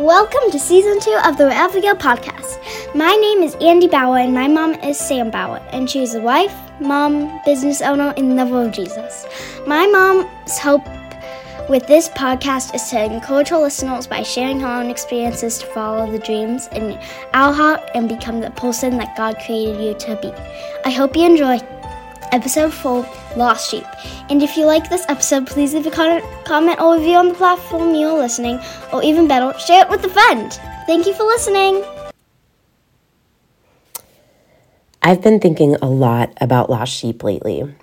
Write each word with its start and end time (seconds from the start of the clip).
Welcome 0.00 0.50
to 0.52 0.58
season 0.58 0.98
two 0.98 1.20
of 1.26 1.36
the 1.36 1.50
Go 1.50 1.94
podcast. 1.94 2.94
My 2.94 3.14
name 3.16 3.42
is 3.42 3.54
Andy 3.56 3.86
Bauer, 3.86 4.16
and 4.16 4.32
my 4.32 4.48
mom 4.48 4.72
is 4.76 4.98
Sam 4.98 5.30
Bauer, 5.30 5.58
and 5.72 5.90
she's 5.90 6.14
a 6.14 6.22
wife, 6.22 6.54
mom, 6.80 7.38
business 7.44 7.82
owner, 7.82 8.14
and 8.16 8.34
lover 8.34 8.64
of 8.64 8.72
Jesus. 8.72 9.26
My 9.66 9.86
mom's 9.86 10.58
hope 10.58 10.86
with 11.68 11.86
this 11.86 12.08
podcast 12.08 12.74
is 12.74 12.88
to 12.88 13.04
encourage 13.04 13.50
her 13.50 13.58
listeners 13.58 14.06
by 14.06 14.22
sharing 14.22 14.58
her 14.60 14.80
own 14.80 14.88
experiences 14.88 15.58
to 15.58 15.66
follow 15.66 16.10
the 16.10 16.18
dreams 16.18 16.68
in 16.68 16.98
our 17.34 17.52
heart 17.52 17.82
and 17.94 18.08
become 18.08 18.40
the 18.40 18.50
person 18.52 18.96
that 18.96 19.14
God 19.18 19.36
created 19.44 19.82
you 19.82 19.92
to 19.92 20.18
be. 20.22 20.32
I 20.86 20.90
hope 20.92 21.14
you 21.14 21.26
enjoy 21.26 21.58
episode 22.32 22.72
4 22.72 23.04
Lost 23.36 23.70
Sheep. 23.70 23.86
And 24.28 24.42
if 24.42 24.56
you 24.56 24.66
like 24.66 24.88
this 24.88 25.04
episode, 25.08 25.46
please 25.46 25.74
leave 25.74 25.86
a 25.86 25.90
comment 26.44 26.80
or 26.80 26.96
review 26.96 27.16
on 27.16 27.28
the 27.28 27.34
platform 27.34 27.94
you're 27.94 28.18
listening, 28.18 28.60
or 28.92 29.02
even 29.02 29.28
better, 29.28 29.58
share 29.58 29.84
it 29.84 29.90
with 29.90 30.04
a 30.04 30.08
friend. 30.08 30.52
Thank 30.86 31.06
you 31.06 31.14
for 31.14 31.24
listening. 31.24 31.84
I've 35.02 35.22
been 35.22 35.40
thinking 35.40 35.76
a 35.80 35.88
lot 35.88 36.32
about 36.40 36.68
lost 36.68 36.92
sheep 36.92 37.22
lately. 37.24 37.74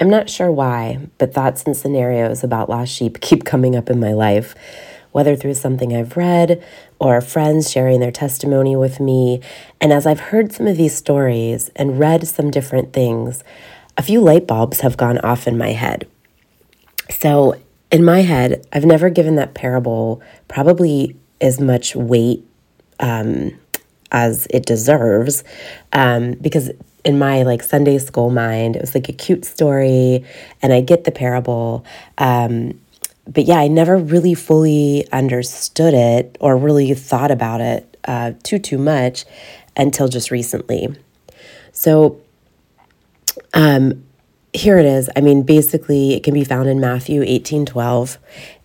I'm 0.00 0.10
not 0.10 0.30
sure 0.30 0.50
why, 0.50 1.08
but 1.18 1.32
thoughts 1.32 1.64
and 1.64 1.76
scenarios 1.76 2.42
about 2.42 2.68
lost 2.68 2.92
sheep 2.92 3.20
keep 3.20 3.44
coming 3.44 3.76
up 3.76 3.90
in 3.90 4.00
my 4.00 4.12
life, 4.12 4.54
whether 5.12 5.36
through 5.36 5.54
something 5.54 5.94
I've 5.94 6.16
read 6.16 6.64
or 7.00 7.20
friends 7.20 7.70
sharing 7.70 8.00
their 8.00 8.10
testimony 8.10 8.76
with 8.76 9.00
me. 9.00 9.40
And 9.80 9.92
as 9.92 10.06
I've 10.06 10.20
heard 10.20 10.52
some 10.52 10.66
of 10.66 10.76
these 10.76 10.94
stories 10.94 11.70
and 11.76 11.98
read 11.98 12.26
some 12.26 12.50
different 12.50 12.92
things, 12.92 13.44
a 13.98 14.02
few 14.02 14.20
light 14.20 14.46
bulbs 14.46 14.80
have 14.80 14.96
gone 14.96 15.18
off 15.18 15.46
in 15.46 15.58
my 15.58 15.72
head. 15.72 16.06
So, 17.10 17.56
in 17.90 18.04
my 18.04 18.20
head, 18.20 18.64
I've 18.72 18.84
never 18.84 19.10
given 19.10 19.36
that 19.36 19.54
parable 19.54 20.22
probably 20.46 21.16
as 21.40 21.60
much 21.60 21.96
weight 21.96 22.44
um, 23.00 23.58
as 24.12 24.46
it 24.50 24.66
deserves 24.66 25.42
um, 25.92 26.32
because 26.32 26.70
in 27.04 27.18
my 27.18 27.42
like 27.42 27.62
Sunday 27.62 27.98
school 27.98 28.30
mind, 28.30 28.76
it 28.76 28.80
was 28.80 28.94
like 28.94 29.08
a 29.08 29.12
cute 29.12 29.44
story, 29.44 30.24
and 30.62 30.72
I 30.72 30.80
get 30.80 31.04
the 31.04 31.12
parable. 31.12 31.84
Um, 32.18 32.80
but 33.26 33.44
yeah, 33.44 33.58
I 33.58 33.68
never 33.68 33.96
really 33.96 34.34
fully 34.34 35.06
understood 35.12 35.94
it 35.94 36.36
or 36.40 36.56
really 36.56 36.92
thought 36.94 37.30
about 37.30 37.60
it 37.60 37.96
uh, 38.06 38.32
too 38.42 38.58
too 38.58 38.78
much 38.78 39.24
until 39.76 40.08
just 40.08 40.30
recently. 40.30 40.88
So 41.72 42.20
um, 43.54 44.04
here 44.52 44.78
it 44.78 44.86
is. 44.86 45.10
I 45.14 45.20
mean, 45.20 45.42
basically, 45.42 46.14
it 46.14 46.22
can 46.22 46.34
be 46.34 46.44
found 46.44 46.68
in 46.68 46.80
Matthew 46.80 47.22
18 47.22 47.66
12. 47.66 48.18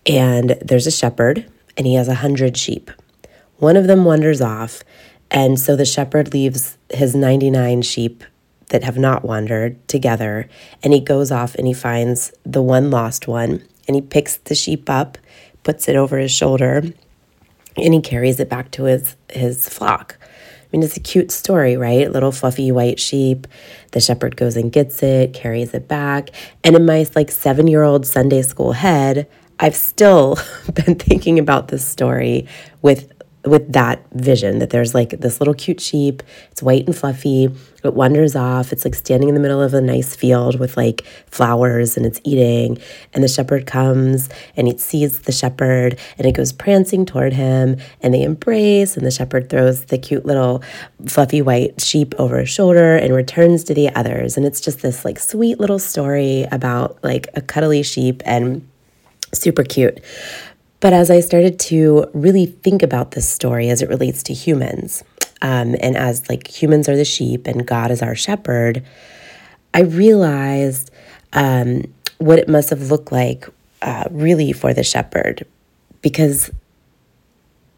And 0.06 0.50
there's 0.62 0.86
a 0.86 0.90
shepherd, 0.90 1.46
and 1.76 1.86
he 1.86 1.94
has 1.94 2.08
a 2.08 2.16
hundred 2.16 2.56
sheep. 2.56 2.90
One 3.58 3.76
of 3.76 3.86
them 3.86 4.04
wanders 4.04 4.40
off, 4.40 4.82
and 5.30 5.58
so 5.58 5.76
the 5.76 5.84
shepherd 5.84 6.34
leaves 6.34 6.76
his 6.90 7.14
99 7.14 7.82
sheep 7.82 8.24
that 8.68 8.82
have 8.82 8.98
not 8.98 9.24
wandered 9.24 9.86
together, 9.88 10.48
and 10.82 10.92
he 10.92 11.00
goes 11.00 11.30
off 11.30 11.54
and 11.54 11.66
he 11.66 11.72
finds 11.72 12.32
the 12.44 12.62
one 12.62 12.90
lost 12.90 13.28
one, 13.28 13.62
and 13.86 13.94
he 13.94 14.02
picks 14.02 14.36
the 14.36 14.54
sheep 14.54 14.90
up, 14.90 15.16
puts 15.62 15.88
it 15.88 15.96
over 15.96 16.18
his 16.18 16.32
shoulder, 16.32 16.82
and 17.76 17.94
he 17.94 18.00
carries 18.00 18.40
it 18.40 18.48
back 18.48 18.70
to 18.72 18.84
his, 18.84 19.16
his 19.30 19.68
flock 19.68 20.18
mean, 20.74 20.82
it's 20.82 20.96
a 20.96 21.00
cute 21.00 21.30
story, 21.30 21.76
right? 21.76 22.10
Little 22.10 22.32
fluffy 22.32 22.72
white 22.72 22.98
sheep. 22.98 23.46
The 23.92 24.00
shepherd 24.00 24.36
goes 24.36 24.56
and 24.56 24.72
gets 24.72 25.04
it, 25.04 25.32
carries 25.32 25.72
it 25.72 25.86
back. 25.86 26.30
And 26.64 26.74
in 26.74 26.84
my 26.84 27.06
like 27.14 27.30
seven 27.30 27.68
year 27.68 27.84
old 27.84 28.06
Sunday 28.06 28.42
school 28.42 28.72
head, 28.72 29.28
I've 29.60 29.76
still 29.76 30.36
been 30.74 30.96
thinking 30.96 31.38
about 31.38 31.68
this 31.68 31.86
story 31.86 32.48
with 32.82 33.12
with 33.44 33.72
that 33.72 34.02
vision 34.12 34.58
that 34.58 34.70
there's 34.70 34.94
like 34.94 35.10
this 35.20 35.40
little 35.40 35.54
cute 35.54 35.80
sheep. 35.80 36.22
It's 36.50 36.62
white 36.62 36.86
and 36.86 36.96
fluffy. 36.96 37.50
It 37.82 37.94
wanders 37.94 38.34
off. 38.34 38.72
It's 38.72 38.84
like 38.84 38.94
standing 38.94 39.28
in 39.28 39.34
the 39.34 39.40
middle 39.40 39.60
of 39.60 39.74
a 39.74 39.80
nice 39.80 40.16
field 40.16 40.58
with 40.58 40.76
like 40.76 41.04
flowers 41.26 41.96
and 41.96 42.06
it's 42.06 42.20
eating. 42.24 42.78
And 43.12 43.22
the 43.22 43.28
shepherd 43.28 43.66
comes 43.66 44.30
and 44.56 44.66
it 44.66 44.80
sees 44.80 45.20
the 45.20 45.32
shepherd 45.32 45.98
and 46.16 46.26
it 46.26 46.32
goes 46.32 46.52
prancing 46.52 47.04
toward 47.04 47.34
him 47.34 47.76
and 48.00 48.14
they 48.14 48.22
embrace. 48.22 48.96
And 48.96 49.04
the 49.04 49.10
shepherd 49.10 49.50
throws 49.50 49.86
the 49.86 49.98
cute 49.98 50.24
little 50.24 50.62
fluffy 51.06 51.42
white 51.42 51.82
sheep 51.82 52.14
over 52.18 52.38
his 52.38 52.48
shoulder 52.48 52.96
and 52.96 53.14
returns 53.14 53.64
to 53.64 53.74
the 53.74 53.94
others. 53.94 54.38
And 54.38 54.46
it's 54.46 54.60
just 54.60 54.80
this 54.80 55.04
like 55.04 55.18
sweet 55.18 55.60
little 55.60 55.78
story 55.78 56.46
about 56.50 56.98
like 57.04 57.28
a 57.34 57.42
cuddly 57.42 57.82
sheep 57.82 58.22
and 58.24 58.66
super 59.34 59.64
cute. 59.64 60.00
But 60.84 60.92
as 60.92 61.10
I 61.10 61.20
started 61.20 61.58
to 61.60 62.10
really 62.12 62.44
think 62.44 62.82
about 62.82 63.12
this 63.12 63.26
story 63.26 63.70
as 63.70 63.80
it 63.80 63.88
relates 63.88 64.22
to 64.24 64.34
humans, 64.34 65.02
um, 65.40 65.74
and 65.80 65.96
as 65.96 66.28
like 66.28 66.46
humans 66.46 66.90
are 66.90 66.96
the 66.96 67.06
sheep 67.06 67.46
and 67.46 67.66
God 67.66 67.90
is 67.90 68.02
our 68.02 68.14
shepherd, 68.14 68.84
I 69.72 69.80
realized 69.80 70.90
um, 71.32 71.84
what 72.18 72.38
it 72.38 72.50
must 72.50 72.68
have 72.68 72.90
looked 72.90 73.10
like 73.10 73.48
uh, 73.80 74.04
really 74.10 74.52
for 74.52 74.74
the 74.74 74.84
shepherd 74.84 75.46
because 76.02 76.50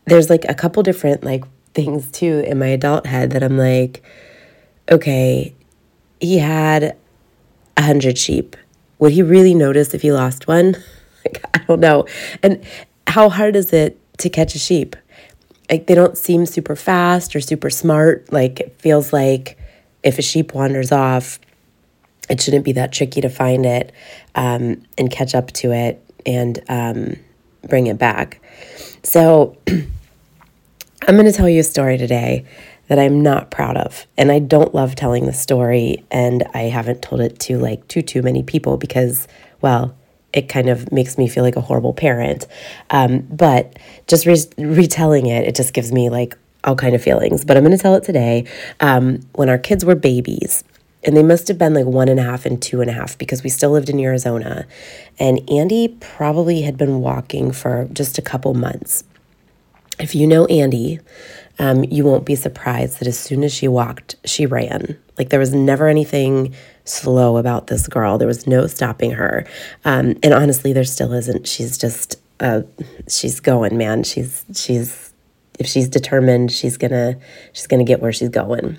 there's 0.07 0.29
like 0.29 0.45
a 0.49 0.55
couple 0.55 0.83
different 0.83 1.23
like 1.23 1.45
things 1.75 2.11
too 2.11 2.43
in 2.45 2.59
my 2.59 2.67
adult 2.67 3.07
head 3.07 3.31
that 3.31 3.45
I'm 3.45 3.57
like, 3.57 4.03
okay, 4.91 5.55
he 6.21 6.39
had 6.39 6.97
a 7.77 7.83
hundred 7.83 8.19
sheep. 8.19 8.57
Would 8.99 9.13
he 9.13 9.23
really 9.23 9.55
notice 9.55 9.95
if 9.95 10.03
he 10.03 10.11
lost 10.11 10.49
one? 10.49 10.75
Like, 11.27 11.43
I 11.55 11.59
don't 11.67 11.81
know. 11.81 12.07
And 12.41 12.65
how 13.17 13.31
hard 13.31 13.57
is 13.57 13.73
it 13.73 13.99
to 14.19 14.29
catch 14.29 14.55
a 14.55 14.59
sheep? 14.59 14.95
Like 15.71 15.87
they 15.87 15.95
don't 15.95 16.19
seem 16.19 16.45
super 16.45 16.77
fast 16.77 17.35
or 17.35 17.41
super 17.41 17.71
smart. 17.71 18.31
Like 18.31 18.61
it 18.61 18.79
feels 18.79 19.11
like 19.11 19.57
if 20.03 20.19
a 20.19 20.23
sheep 20.23 20.53
wanders 20.53 20.93
off, 20.93 21.41
it 22.29 22.43
shouldn't 22.43 22.67
be 22.67 22.73
that 22.73 22.93
tricky 22.93 23.23
to 23.23 23.31
find 23.31 23.65
it 23.65 23.91
um, 24.35 24.83
and 24.99 25.11
catch 25.11 25.35
up 25.35 25.51
to 25.53 25.73
it 25.73 26.05
and 26.27 26.63
um, 26.69 27.17
bring 27.67 27.87
it 27.87 27.97
back. 27.97 28.43
So 29.03 29.57
I'm 29.67 31.15
going 31.15 31.25
to 31.25 31.33
tell 31.33 31.49
you 31.49 31.61
a 31.61 31.65
story 31.65 31.97
today 31.97 32.45
that 32.89 32.99
I'm 32.99 33.23
not 33.23 33.51
proud 33.51 33.79
of. 33.79 34.07
And 34.19 34.31
I 34.31 34.41
don't 34.41 34.75
love 34.75 34.95
telling 34.95 35.25
the 35.25 35.33
story 35.33 36.05
and 36.11 36.45
I 36.53 36.65
haven't 36.65 37.01
told 37.01 37.23
it 37.23 37.39
to 37.41 37.57
like 37.57 37.89
too 37.89 38.03
too 38.03 38.21
many 38.21 38.43
people 38.43 38.77
because 38.77 39.27
well, 39.63 39.97
it 40.37 40.49
kind 40.49 40.69
of 40.69 40.93
makes 40.93 41.19
me 41.19 41.27
feel 41.27 41.43
like 41.43 41.57
a 41.57 41.61
horrible 41.61 41.95
parent. 41.95 42.47
Um, 42.91 43.27
but 43.31 43.79
just 44.07 44.27
re- 44.27 44.45
retelling 44.59 45.27
it, 45.27 45.49
it 45.49 45.57
just 45.57 45.73
gives 45.73 45.91
me 45.91 46.11
like 46.11 46.37
all 46.63 46.77
kind 46.77 46.95
of 46.95 47.03
feelings. 47.03 47.45
But 47.45 47.57
I'm 47.57 47.65
going 47.65 47.77
to 47.77 47.83
tell 47.83 47.95
it 47.95 48.05
today. 48.05 48.45
Um, 48.81 49.21
when 49.33 49.49
our 49.49 49.59
kids 49.59 49.85
were 49.85 49.95
babies, 49.95 50.63
and 51.05 51.17
they 51.17 51.23
must 51.23 51.49
have 51.49 51.57
been 51.57 51.73
like 51.73 51.87
one 51.87 52.09
and 52.09 52.19
a 52.19 52.23
half 52.23 52.45
and 52.47 52.61
two 52.61 52.81
and 52.81 52.91
a 52.91 52.93
half 52.93 53.17
because 53.17 53.43
we 53.43 53.49
still 53.49 53.71
lived 53.71 53.89
in 53.89 53.99
Arizona. 54.01 54.67
And 55.19 55.49
Andy 55.49 55.89
probably 56.01 56.63
had 56.63 56.77
been 56.77 57.01
walking 57.01 57.53
for 57.53 57.89
just 57.93 58.19
a 58.19 58.23
couple 58.23 58.53
months. 58.55 59.05
If 60.01 60.15
you 60.15 60.27
know 60.27 60.47
Andy, 60.47 60.99
um, 61.59 61.85
you 61.85 62.05
won't 62.05 62.27
be 62.27 62.35
surprised 62.35 62.99
that 62.99 63.09
as 63.09 63.19
soon 63.19 63.45
as 63.45 63.55
she 63.55 63.69
walked, 63.69 64.17
she 64.25 64.47
ran. 64.47 64.99
Like 65.17 65.31
there 65.31 65.41
was 65.41 65.55
never 65.55 65.87
anything 65.87 66.55
slow 66.87 67.37
about 67.37 67.67
this 67.67 67.87
girl. 67.89 68.19
There 68.19 68.29
was 68.29 68.47
no 68.47 68.67
stopping 68.67 69.13
her. 69.13 69.47
Um, 69.85 70.17
and 70.23 70.33
honestly, 70.33 70.73
there 70.73 70.85
still 70.85 71.13
isn't. 71.13 71.47
She's 71.47 71.77
just, 71.77 72.17
uh, 72.41 72.63
she's 73.09 73.41
going, 73.41 73.77
man. 73.77 74.03
She's, 74.05 74.45
she's, 74.55 75.13
if 75.59 75.67
she's 75.67 75.89
determined, 75.89 76.53
she's 76.53 76.77
gonna, 76.77 77.19
she's 77.53 77.67
gonna 77.67 77.85
get 77.85 78.01
where 78.01 78.13
she's 78.13 78.29
going. 78.29 78.79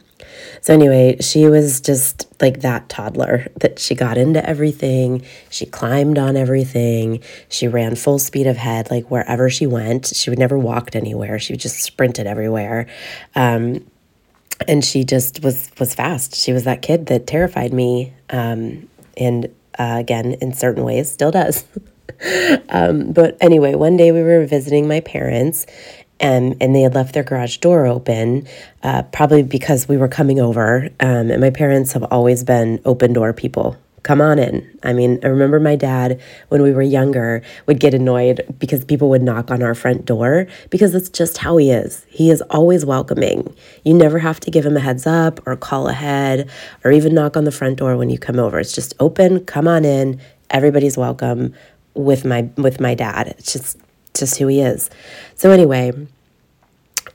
So 0.62 0.73
anyway, 0.73 1.18
she 1.22 1.47
was 1.47 1.81
just 1.81 2.28
like 2.41 2.62
that 2.62 2.90
toddler 2.90 3.47
that 3.62 3.79
she 3.79 3.95
got 3.95 4.18
into 4.18 4.47
everything. 4.47 5.24
She 5.50 5.66
climbed 5.66 6.18
on 6.18 6.38
everything. 6.38 7.22
She 7.50 7.68
ran 7.68 7.95
full 7.95 8.19
speed 8.19 8.47
ahead, 8.47 8.91
like 8.91 9.09
wherever 9.09 9.50
she 9.50 9.66
went. 9.66 10.07
She 10.07 10.30
would 10.30 10.39
never 10.39 10.57
walked 10.57 10.95
anywhere. 10.95 11.39
She 11.39 11.56
just 11.57 11.81
sprinted 11.81 12.27
everywhere. 12.27 12.88
Um, 13.36 13.86
and 14.68 14.83
she 14.83 15.04
just 15.04 15.44
was 15.44 15.69
was 15.80 15.94
fast. 15.94 16.36
She 16.36 16.54
was 16.54 16.63
that 16.63 16.81
kid 16.81 17.07
that 17.07 17.27
terrified 17.27 17.74
me, 17.74 18.13
um, 18.30 18.88
and 19.15 19.45
uh, 19.77 19.98
again, 20.00 20.33
in 20.33 20.54
certain 20.54 20.83
ways, 20.83 21.12
still 21.12 21.31
does. 21.31 21.65
um, 22.69 23.12
but 23.12 23.38
anyway, 23.42 23.75
one 23.75 23.98
day 23.98 24.12
we 24.12 24.21
were 24.21 24.45
visiting 24.45 24.88
my 24.88 25.01
parents, 25.01 25.65
and 26.19 26.56
and 26.62 26.75
they 26.75 26.81
had 26.81 26.95
left 26.95 27.13
their 27.13 27.24
garage 27.24 27.57
door 27.57 27.86
open, 27.86 28.48
uh, 28.83 29.04
probably 29.04 29.44
because 29.44 29.88
we 29.88 29.98
were 29.98 30.07
coming 30.07 30.39
over. 30.39 30.89
Um, 31.00 31.31
and 31.31 31.42
my 31.42 31.51
parents 31.51 31.94
have 31.94 32.03
always 32.06 32.44
been 32.44 32.81
open 32.86 33.13
door 33.13 33.33
people 33.33 33.77
come 34.03 34.21
on 34.21 34.39
in. 34.39 34.67
I 34.83 34.94
mean, 34.94 35.19
I 35.23 35.27
remember 35.27 35.59
my 35.59 35.75
dad 35.75 36.21
when 36.49 36.61
we 36.61 36.71
were 36.71 36.81
younger 36.81 37.41
would 37.65 37.79
get 37.79 37.94
annoyed 37.94 38.41
because 38.59 38.85
people 38.85 39.09
would 39.09 39.21
knock 39.21 39.51
on 39.51 39.61
our 39.61 39.75
front 39.75 40.05
door 40.05 40.47
because 40.69 40.94
that's 40.94 41.09
just 41.09 41.38
how 41.38 41.57
he 41.57 41.71
is. 41.71 42.05
He 42.09 42.29
is 42.29 42.41
always 42.49 42.85
welcoming. 42.85 43.53
You 43.83 43.94
never 43.94 44.19
have 44.19 44.39
to 44.41 44.51
give 44.51 44.65
him 44.65 44.77
a 44.77 44.79
heads 44.79 45.05
up 45.07 45.45
or 45.45 45.55
call 45.55 45.88
ahead 45.88 46.49
or 46.83 46.91
even 46.91 47.13
knock 47.13 47.35
on 47.35 47.44
the 47.44 47.51
front 47.51 47.79
door 47.79 47.97
when 47.97 48.09
you 48.09 48.17
come 48.17 48.39
over. 48.39 48.59
It's 48.59 48.73
just 48.73 48.94
open, 48.99 49.44
come 49.45 49.67
on 49.67 49.83
in. 49.83 50.21
Everybody's 50.50 50.97
welcome 50.97 51.53
with 51.93 52.23
my 52.23 52.50
with 52.55 52.79
my 52.79 52.95
dad. 52.95 53.27
It's 53.38 53.51
just 53.51 53.77
just 54.13 54.38
who 54.38 54.47
he 54.47 54.61
is. 54.61 54.89
So 55.35 55.51
anyway, 55.51 55.91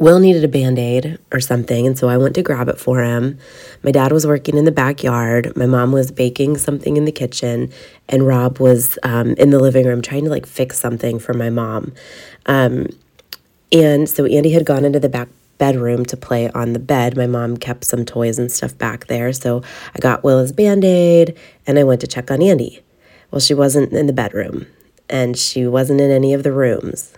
Will 0.02 0.18
needed 0.18 0.42
a 0.42 0.48
band 0.48 0.80
aid 0.80 1.20
or 1.30 1.38
something, 1.38 1.86
and 1.86 1.96
so 1.96 2.08
I 2.08 2.16
went 2.16 2.34
to 2.34 2.42
grab 2.42 2.68
it 2.68 2.80
for 2.80 3.04
him. 3.04 3.38
My 3.84 3.92
dad 3.92 4.10
was 4.10 4.26
working 4.26 4.56
in 4.56 4.64
the 4.64 4.72
backyard. 4.72 5.56
My 5.56 5.66
mom 5.66 5.92
was 5.92 6.10
baking 6.10 6.58
something 6.58 6.96
in 6.96 7.04
the 7.04 7.12
kitchen, 7.12 7.72
and 8.08 8.26
Rob 8.26 8.58
was 8.58 8.98
um, 9.04 9.34
in 9.34 9.50
the 9.50 9.60
living 9.60 9.86
room 9.86 10.02
trying 10.02 10.24
to 10.24 10.30
like 10.30 10.44
fix 10.44 10.80
something 10.80 11.20
for 11.20 11.34
my 11.34 11.50
mom. 11.50 11.92
Um, 12.46 12.88
and 13.70 14.08
so 14.08 14.24
Andy 14.24 14.50
had 14.50 14.66
gone 14.66 14.84
into 14.84 14.98
the 14.98 15.08
back 15.08 15.28
bedroom 15.58 16.04
to 16.06 16.16
play 16.16 16.50
on 16.50 16.72
the 16.72 16.80
bed. 16.80 17.16
My 17.16 17.28
mom 17.28 17.56
kept 17.56 17.84
some 17.84 18.04
toys 18.04 18.40
and 18.40 18.50
stuff 18.50 18.76
back 18.76 19.06
there. 19.06 19.32
So 19.32 19.62
I 19.94 20.00
got 20.00 20.24
Will 20.24 20.40
his 20.40 20.50
band 20.50 20.84
aid 20.84 21.38
and 21.64 21.78
I 21.78 21.84
went 21.84 22.00
to 22.00 22.08
check 22.08 22.32
on 22.32 22.42
Andy. 22.42 22.82
Well, 23.30 23.38
she 23.38 23.54
wasn't 23.54 23.92
in 23.92 24.08
the 24.08 24.12
bedroom 24.12 24.66
and 25.08 25.38
she 25.38 25.64
wasn't 25.64 26.00
in 26.00 26.10
any 26.10 26.34
of 26.34 26.42
the 26.42 26.50
rooms. 26.50 27.14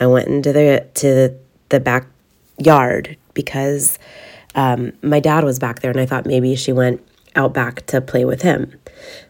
I 0.00 0.06
went 0.06 0.28
into 0.28 0.54
the 0.54 0.86
to 0.94 1.06
the 1.06 1.45
backyard 1.80 3.16
because 3.34 3.98
um, 4.54 4.92
my 5.02 5.20
dad 5.20 5.44
was 5.44 5.58
back 5.58 5.80
there 5.80 5.90
and 5.90 6.00
I 6.00 6.06
thought 6.06 6.26
maybe 6.26 6.54
she 6.56 6.72
went 6.72 7.06
out 7.34 7.52
back 7.52 7.86
to 7.86 8.00
play 8.00 8.24
with 8.24 8.42
him. 8.42 8.72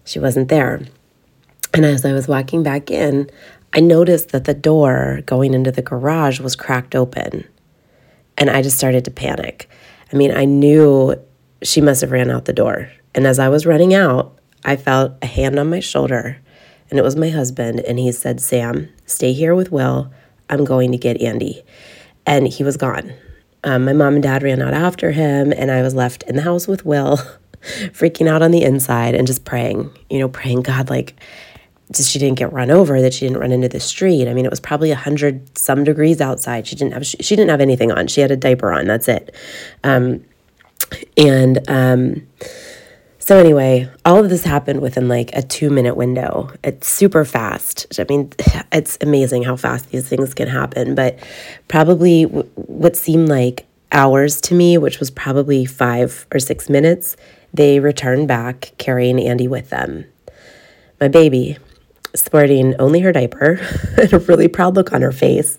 She 0.04 0.18
wasn't 0.18 0.48
there. 0.48 0.82
And 1.74 1.84
as 1.84 2.04
I 2.04 2.12
was 2.12 2.28
walking 2.28 2.62
back 2.62 2.90
in, 2.90 3.28
I 3.72 3.80
noticed 3.80 4.30
that 4.30 4.44
the 4.44 4.54
door 4.54 5.20
going 5.26 5.52
into 5.52 5.72
the 5.72 5.82
garage 5.82 6.40
was 6.40 6.56
cracked 6.56 6.94
open. 6.94 7.46
And 8.38 8.48
I 8.48 8.62
just 8.62 8.78
started 8.78 9.04
to 9.06 9.10
panic. 9.10 9.68
I 10.12 10.16
mean, 10.16 10.30
I 10.30 10.44
knew 10.44 11.16
she 11.62 11.80
must 11.80 12.00
have 12.00 12.12
ran 12.12 12.30
out 12.30 12.44
the 12.44 12.52
door. 12.52 12.90
And 13.14 13.26
as 13.26 13.38
I 13.38 13.48
was 13.48 13.66
running 13.66 13.94
out, 13.94 14.38
I 14.64 14.76
felt 14.76 15.12
a 15.22 15.26
hand 15.26 15.58
on 15.58 15.70
my 15.70 15.80
shoulder, 15.80 16.38
and 16.90 16.98
it 16.98 17.02
was 17.02 17.16
my 17.16 17.30
husband. 17.30 17.80
And 17.80 17.98
he 17.98 18.12
said, 18.12 18.40
Sam, 18.40 18.88
stay 19.06 19.32
here 19.32 19.54
with 19.54 19.72
Will. 19.72 20.12
I'm 20.50 20.64
going 20.64 20.92
to 20.92 20.98
get 20.98 21.20
Andy. 21.20 21.64
And 22.26 22.49
he 22.49 22.64
was 22.64 22.76
gone. 22.76 23.12
Um, 23.64 23.84
my 23.84 23.93
mom 23.93 24.14
and 24.14 24.23
dad 24.23 24.43
ran 24.43 24.62
out 24.62 24.75
after 24.75 25.12
him, 25.12 25.52
and 25.52 25.70
I 25.70 25.82
was 25.82 25.94
left 25.94 26.23
in 26.25 26.37
the 26.37 26.43
house 26.43 26.69
with 26.69 26.84
Will, 26.84 27.19
freaking 27.62 28.28
out 28.28 28.43
on 28.43 28.50
the 28.50 28.62
inside 28.62 29.14
and 29.14 29.26
just 29.26 29.44
praying, 29.44 29.90
you 30.11 30.19
know, 30.19 30.28
praying, 30.28 30.62
God, 30.62 30.88
like, 30.90 31.14
just 31.93 32.11
she 32.11 32.19
didn't 32.19 32.38
get 32.38 32.52
run 32.52 32.70
over, 32.70 33.00
that 33.00 33.14
she 33.14 33.26
didn't 33.26 33.40
run 33.40 33.52
into 33.52 33.69
the 33.69 33.81
street. 33.81 34.28
I 34.28 34.34
mean, 34.34 34.44
it 34.44 34.50
was 34.50 34.61
probably 34.61 34.90
a 34.90 34.96
hundred 34.96 35.56
some 35.56 35.84
degrees 35.84 36.20
outside. 36.20 36.67
She 36.67 36.75
didn't 36.75 36.94
have 36.94 37.06
she, 37.06 37.17
she, 37.19 37.37
didn't 37.37 37.50
have 37.50 37.61
anything 37.61 37.93
on. 37.93 38.08
She 38.08 38.20
had 38.20 38.31
a 38.31 38.37
diaper 38.37 38.72
on. 38.72 38.87
That's 38.87 39.08
it. 39.08 39.34
Um, 39.84 40.25
and 41.17 41.58
um, 41.69 42.26
so 43.26 43.37
anyway, 43.37 43.90
all 44.05 44.23
of 44.23 44.31
this 44.31 44.44
happened 44.44 44.81
within 44.81 45.08
like 45.08 45.31
a 45.32 45.43
two 45.43 45.69
minute 45.69 45.96
window. 45.96 46.52
It's 46.62 46.87
super 46.87 47.25
fast. 47.25 47.84
I 47.99 48.06
mean, 48.08 48.32
it's 48.73 48.96
amazing 49.00 49.43
how 49.43 49.56
fast 49.56 49.90
these 49.90 50.08
things 50.08 50.32
can 50.32 50.46
happen. 50.46 50.94
But 50.94 51.19
probably 51.67 52.26
w- 52.26 52.49
what 52.55 52.94
seemed 52.94 53.28
like 53.28 53.67
hours 53.90 54.40
to 54.43 54.55
me, 54.55 54.78
which 54.78 55.00
was 55.00 55.11
probably 55.11 55.64
five 55.64 56.25
or 56.32 56.38
six 56.38 56.70
minutes, 56.70 57.17
they 57.52 57.81
returned 57.81 58.28
back 58.28 58.70
carrying 58.78 59.19
Andy 59.19 59.49
with 59.49 59.70
them. 59.70 60.05
My 61.00 61.08
baby, 61.08 61.58
sporting 62.14 62.76
only 62.79 63.00
her 63.00 63.11
diaper 63.11 63.58
and 63.99 64.12
a 64.12 64.20
really 64.20 64.46
proud 64.46 64.76
look 64.76 64.93
on 64.93 65.02
her 65.02 65.11
face, 65.11 65.58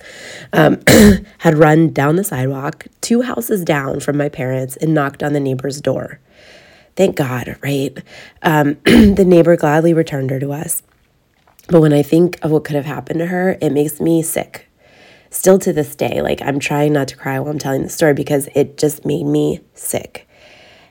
um, 0.54 0.82
had 1.40 1.58
run 1.58 1.92
down 1.92 2.16
the 2.16 2.24
sidewalk 2.24 2.88
two 3.02 3.24
houses 3.24 3.66
down 3.66 4.00
from 4.00 4.16
my 4.16 4.30
parents 4.30 4.78
and 4.78 4.94
knocked 4.94 5.22
on 5.22 5.34
the 5.34 5.42
neighbor's 5.42 5.82
door. 5.82 6.22
Thank 6.98 7.16
God, 7.16 7.58
right? 7.62 7.96
Um, 8.42 8.74
the 8.84 9.24
neighbor 9.26 9.56
gladly 9.56 9.94
returned 9.94 10.32
her 10.32 10.40
to 10.40 10.52
us. 10.52 10.82
But 11.70 11.80
when 11.80 11.94
I 11.94 12.02
think 12.02 12.44
of 12.44 12.50
what 12.50 12.64
could 12.64 12.76
have 12.76 12.86
happened 12.86 13.20
to 13.20 13.28
her, 13.28 13.56
it 13.62 13.70
makes 13.72 14.02
me 14.02 14.24
sick. 14.24 14.68
Still 15.30 15.60
to 15.60 15.72
this 15.72 15.96
day, 15.96 16.22
like 16.24 16.42
I'm 16.42 16.58
trying 16.58 16.94
not 16.94 17.08
to 17.10 17.16
cry 17.16 17.40
while 17.40 17.52
I'm 17.52 17.60
telling 17.60 17.84
the 17.84 17.90
story 17.90 18.16
because 18.16 18.50
it 18.56 18.80
just 18.80 19.06
made 19.06 19.26
me 19.26 19.62
sick. 19.76 20.28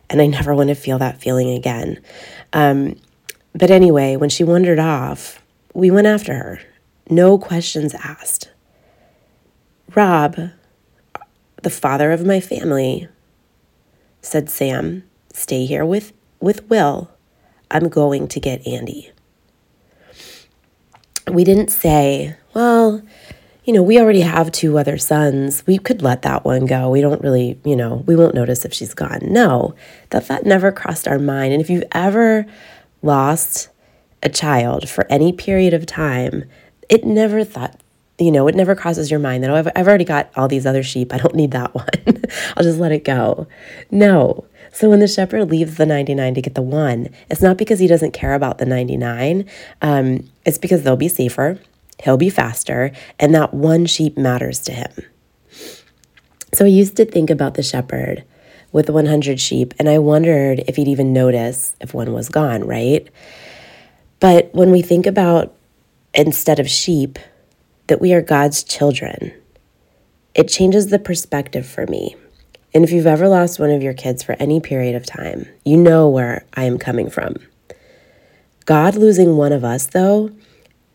And 0.09 0.23
I 0.23 0.27
never 0.27 0.55
want 0.55 0.69
to 0.69 0.77
feel 0.77 0.99
that 0.99 1.21
feeling 1.21 1.51
again. 1.51 2.01
Um, 2.53 3.01
but 3.53 3.73
anyway, 3.73 4.15
when 4.15 4.31
she 4.31 4.45
wandered 4.45 4.79
off, 4.79 5.43
we 5.75 5.91
went 5.91 6.07
after 6.07 6.35
her. 6.35 6.61
No 7.11 7.37
questions 7.37 7.95
asked. 7.95 8.53
Rob, 9.97 10.51
the 11.63 11.71
father 11.71 12.13
of 12.13 12.25
my 12.25 12.39
family, 12.39 13.09
said 14.21 14.49
Sam, 14.49 15.03
stay 15.37 15.67
here 15.67 15.85
with, 15.85 16.13
with 16.41 16.69
Will. 16.69 17.11
I'm 17.71 17.89
going 17.89 18.29
to 18.29 18.41
get 18.41 18.67
Andy. 18.67 19.11
We 21.31 21.45
didn't 21.45 21.71
say, 21.71 22.37
well, 22.55 23.03
you 23.65 23.73
know, 23.73 23.83
we 23.83 23.99
already 23.99 24.21
have 24.21 24.53
two 24.53 24.79
other 24.79 24.97
sons. 24.97 25.65
We 25.67 25.79
could 25.79 26.01
let 26.01 26.23
that 26.23 26.45
one 26.45 26.67
go. 26.67 26.89
We 26.89 27.01
don't 27.01 27.21
really, 27.21 27.59
you 27.65 27.75
know, 27.75 28.05
we 28.07 28.15
won't 28.15 28.35
notice 28.35 28.65
if 28.65 28.73
she's 28.73 28.95
gone. 28.95 29.19
No, 29.23 29.75
that 30.11 30.29
that 30.29 30.47
never 30.47 30.71
crossed 30.71 31.09
our 31.09 31.19
mind. 31.19 31.53
And 31.53 31.61
if 31.61 31.69
you've 31.69 31.85
ever 31.91 32.47
lost 33.03 33.69
a 34.23 34.29
child 34.29 34.89
for 34.89 35.05
any 35.11 35.33
period 35.33 35.75
of 35.75 35.85
time, 35.85 36.45
it 36.89 37.05
never 37.05 37.43
thought, 37.43 37.81
you 38.19 38.31
know, 38.31 38.47
it 38.47 38.55
never 38.55 38.77
crosses 38.77 39.11
your 39.11 39.21
mind 39.21 39.43
that, 39.43 39.51
oh, 39.51 39.57
I've, 39.57 39.69
I've 39.75 39.89
already 39.89 40.05
got 40.05 40.31
all 40.37 40.47
these 40.47 40.65
other 40.65 40.85
sheep. 40.85 41.13
I 41.13 41.19
don't 41.19 41.35
need 41.35 41.51
that 41.51 41.75
one. 41.75 42.23
I'll 42.57 42.63
just 42.63 42.79
let 42.79 42.93
it 42.93 43.05
go. 43.05 43.49
No. 43.91 44.47
So 44.77 44.91
when 44.91 45.01
the 45.01 45.09
shepherd 45.09 45.51
leaves 45.51 45.79
the 45.79 45.87
99 45.87 46.35
to 46.35 46.43
get 46.43 46.55
the 46.55 46.61
one, 46.61 47.09
it's 47.31 47.41
not 47.41 47.57
because 47.57 47.79
he 47.79 47.87
doesn't 47.87 48.13
care 48.13 48.35
about 48.35 48.59
the 48.59 48.67
99. 48.67 49.47
Um, 49.81 50.29
it's 50.45 50.59
because 50.59 50.83
they'll 50.83 50.97
be 50.97 51.09
safer, 51.09 51.59
he'll 52.03 52.19
be 52.19 52.29
faster, 52.29 52.93
and 53.19 53.35
that 53.35 53.55
one 53.55 53.87
sheep 53.87 54.19
matters 54.19 54.61
to 54.65 54.73
him. 54.73 54.93
So 56.53 56.67
I 56.67 56.69
used 56.69 56.95
to 56.99 57.07
think 57.07 57.31
about 57.31 57.55
the 57.55 57.63
shepherd 57.63 58.25
with 58.71 58.91
100 58.91 59.41
sheep, 59.41 59.73
and 59.79 59.89
I 59.89 59.97
wondered 59.97 60.63
if 60.69 60.77
he'd 60.77 60.89
even 60.89 61.15
notice 61.15 61.75
if 61.81 61.95
one 61.95 62.13
was 62.13 62.29
gone, 62.29 62.63
right? 62.67 63.09
But 64.21 64.55
when 64.55 64.73
we 64.73 64.83
think 64.83 65.07
about 65.07 65.55
instead 66.13 66.61
of 66.61 66.69
sheep, 66.69 67.19
that 67.87 68.03
we 68.03 68.13
are 68.13 68.21
God's 68.21 68.63
children, 68.63 69.33
it 70.35 70.49
changes 70.49 70.89
the 70.89 70.99
perspective 70.99 71.65
for 71.65 71.87
me. 71.87 72.15
And 72.77 72.85
if 72.85 72.93
you've 72.93 73.07
ever 73.07 73.27
lost 73.27 73.59
one 73.59 73.71
of 73.71 73.83
your 73.83 73.95
kids 73.95 74.23
for 74.23 74.37
any 74.39 74.61
period 74.61 74.97
of 74.97 75.07
time, 75.07 75.49
you 75.65 75.79
know 75.79 76.11
where 76.11 76.45
I 76.53 76.65
am 76.65 76.77
coming 76.77 77.09
from. 77.09 77.37
God 78.67 78.97
losing 78.97 79.39
one 79.39 79.53
of 79.53 79.65
us, 79.65 79.87
though, 79.87 80.31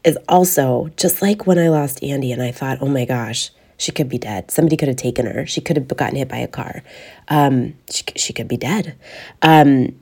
is 0.03 0.15
also 0.29 0.91
just 0.95 1.23
like 1.23 1.47
when 1.47 1.57
I 1.57 1.69
lost 1.69 2.03
Andy 2.03 2.31
and 2.31 2.39
I 2.39 2.51
thought, 2.51 2.77
oh 2.81 2.87
my 2.87 3.05
gosh, 3.05 3.49
she 3.77 3.91
could 3.91 4.09
be 4.09 4.19
dead. 4.19 4.51
Somebody 4.51 4.77
could 4.77 4.89
have 4.89 4.97
taken 4.97 5.25
her. 5.25 5.47
She 5.47 5.59
could 5.59 5.75
have 5.75 5.87
gotten 5.87 6.17
hit 6.17 6.29
by 6.29 6.37
a 6.37 6.47
car. 6.47 6.83
Um, 7.29 7.73
she, 7.89 8.03
she 8.15 8.31
could 8.31 8.47
be 8.47 8.57
dead. 8.57 8.95
Um, 9.41 9.99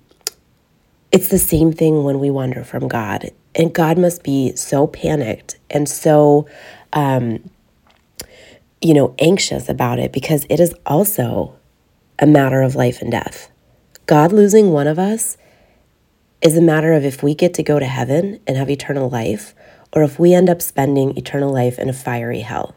it's 1.13 1.30
the 1.30 1.39
same 1.39 1.72
thing 1.72 2.03
when 2.03 2.20
we 2.20 2.30
wander 2.30 2.65
from 2.65 2.89
God. 2.89 3.32
And 3.56 3.74
God 3.74 3.98
must 3.98 4.22
be 4.22 4.53
so 4.58 4.86
panicked 4.86 5.58
and 5.70 5.88
so, 5.88 6.46
um, 6.92 7.50
you 8.82 8.94
know, 8.94 9.15
anxious 9.18 9.70
about 9.70 9.98
it 9.98 10.12
because 10.12 10.46
it 10.50 10.60
is 10.60 10.75
also 10.86 11.56
a 12.20 12.28
matter 12.28 12.62
of 12.62 12.76
life 12.76 13.02
and 13.02 13.12
death. 13.12 13.50
God 14.06 14.32
losing 14.34 14.72
one 14.72 14.88
of 14.88 15.00
us 15.00 15.38
is 16.42 16.58
a 16.58 16.62
matter 16.62 16.94
of 16.94 17.06
if 17.06 17.24
we 17.24 17.34
get 17.34 17.54
to 17.56 17.64
go 17.64 17.80
to 17.80 17.86
heaven 17.86 18.40
and 18.46 18.58
have 18.58 18.70
eternal 18.70 19.10
life 19.10 19.56
or 19.94 20.04
if 20.04 20.20
we 20.20 20.34
end 20.34 20.50
up 20.50 20.62
spending 20.62 21.18
eternal 21.18 21.52
life 21.52 21.80
in 21.80 21.90
a 21.90 21.94
fiery 21.94 22.42
hell. 22.42 22.76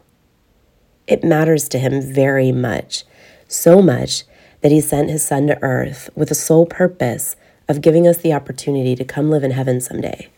It 1.07 1.23
matters 1.23 1.67
to 1.69 1.79
him 1.79 2.01
very 2.01 2.51
much, 2.51 3.03
so 3.47 3.81
much 3.81 4.23
that 4.61 4.71
he 4.71 4.79
sent 4.79 5.09
his 5.09 5.25
son 5.25 5.47
to 5.47 5.61
earth 5.61 6.09
with 6.15 6.29
the 6.29 6.35
sole 6.35 6.65
purpose 6.65 7.35
of 7.67 7.81
giving 7.81 8.07
us 8.07 8.17
the 8.17 8.33
opportunity 8.33 8.95
to 8.95 9.05
come 9.05 9.29
live 9.29 9.43
in 9.43 9.51
heaven 9.51 9.81
someday. 9.81 10.29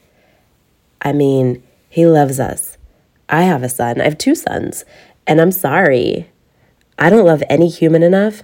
I 1.02 1.14
mean, 1.14 1.64
He 1.90 2.06
loves 2.06 2.40
us. 2.40 2.78
I 3.30 3.44
have 3.44 3.64
a 3.64 3.70
son, 3.70 4.02
I 4.02 4.06
have 4.06 4.18
two 4.18 4.36
sons, 4.36 4.86
and 5.26 5.40
I'm 5.40 5.52
sorry. 5.52 6.30
I 6.98 7.10
don't 7.10 7.26
love 7.26 7.44
any 7.50 7.68
human 7.68 8.04
enough 8.04 8.44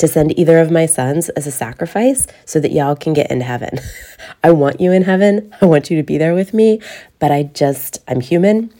to 0.00 0.08
send 0.08 0.38
either 0.38 0.58
of 0.58 0.70
my 0.70 0.86
sons 0.86 1.28
as 1.30 1.46
a 1.46 1.50
sacrifice 1.50 2.26
so 2.46 2.58
that 2.58 2.72
y'all 2.72 2.96
can 2.96 3.12
get 3.12 3.30
into 3.30 3.44
heaven. 3.44 3.78
I 4.42 4.50
want 4.50 4.80
you 4.80 4.92
in 4.92 5.02
heaven. 5.02 5.54
I 5.60 5.66
want 5.66 5.90
you 5.90 5.96
to 5.98 6.02
be 6.02 6.16
there 6.16 6.34
with 6.34 6.54
me, 6.54 6.80
but 7.18 7.30
I 7.30 7.42
just, 7.44 8.02
I'm 8.08 8.20
human 8.20 8.72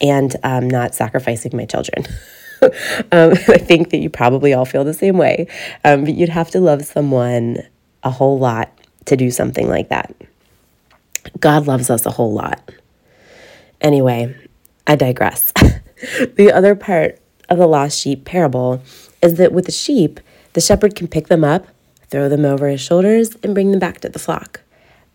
and 0.00 0.34
I'm 0.42 0.68
not 0.68 0.94
sacrificing 0.94 1.54
my 1.54 1.66
children. 1.66 2.06
um, 2.62 2.70
I 3.12 3.58
think 3.58 3.90
that 3.90 3.98
you 3.98 4.08
probably 4.08 4.54
all 4.54 4.64
feel 4.64 4.82
the 4.82 4.94
same 4.94 5.18
way, 5.18 5.46
um, 5.84 6.04
but 6.04 6.14
you'd 6.14 6.30
have 6.30 6.50
to 6.52 6.60
love 6.60 6.86
someone 6.86 7.58
a 8.02 8.10
whole 8.10 8.38
lot 8.38 8.72
to 9.04 9.16
do 9.16 9.30
something 9.30 9.68
like 9.68 9.90
that. 9.90 10.14
God 11.38 11.66
loves 11.66 11.90
us 11.90 12.06
a 12.06 12.10
whole 12.10 12.32
lot. 12.32 12.72
Anyway, 13.82 14.34
I 14.86 14.96
digress. 14.96 15.52
the 15.52 16.50
other 16.50 16.74
part 16.74 17.20
of 17.50 17.58
the 17.58 17.66
lost 17.66 18.00
sheep 18.00 18.24
parable 18.24 18.82
is 19.20 19.34
that 19.34 19.52
with 19.52 19.66
the 19.66 19.72
sheep, 19.72 20.18
the 20.52 20.60
shepherd 20.60 20.94
can 20.94 21.08
pick 21.08 21.28
them 21.28 21.44
up, 21.44 21.66
throw 22.08 22.28
them 22.28 22.44
over 22.44 22.68
his 22.68 22.80
shoulders, 22.80 23.36
and 23.42 23.54
bring 23.54 23.70
them 23.70 23.80
back 23.80 24.00
to 24.00 24.08
the 24.08 24.18
flock. 24.18 24.60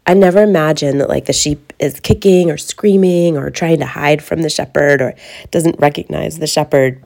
I 0.06 0.14
never 0.14 0.42
imagine 0.42 1.00
that 1.00 1.10
like 1.10 1.26
the 1.26 1.34
sheep 1.34 1.74
is 1.80 2.00
kicking 2.00 2.50
or 2.50 2.58
screaming 2.58 3.38
or 3.38 3.50
trying 3.50 3.80
to 3.80 3.86
hide 3.86 4.24
from 4.24 4.42
the 4.42 4.50
shepherd 4.50 5.02
or 5.02 5.14
doesn't 5.52 5.80
recognize 5.80 6.40
the 6.40 6.48
shepherd. 6.48 7.04